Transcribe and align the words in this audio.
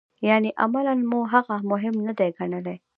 یعنې 0.29 0.49
عملاً 0.63 0.93
مو 1.09 1.19
هغه 1.33 1.55
مهم 1.71 1.95
نه 2.05 2.13
دی 2.17 2.29
ګڼلی. 2.37 2.75